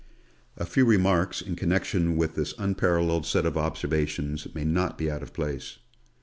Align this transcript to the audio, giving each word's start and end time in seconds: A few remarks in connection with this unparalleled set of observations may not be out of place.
A 0.57 0.65
few 0.65 0.83
remarks 0.83 1.41
in 1.43 1.55
connection 1.55 2.17
with 2.17 2.33
this 2.33 2.55
unparalleled 2.57 3.27
set 3.27 3.45
of 3.45 3.55
observations 3.55 4.47
may 4.55 4.65
not 4.65 4.97
be 4.97 5.11
out 5.11 5.21
of 5.21 5.31
place. 5.31 5.77